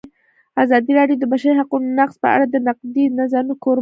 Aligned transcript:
ازادي 0.63 0.91
راډیو 0.99 1.17
د 1.19 1.21
د 1.21 1.25
بشري 1.33 1.53
حقونو 1.59 1.87
نقض 1.99 2.15
په 2.23 2.27
اړه 2.35 2.45
د 2.49 2.55
نقدي 2.67 3.03
نظرونو 3.19 3.53
کوربه 3.61 3.65
وه. 3.67 3.69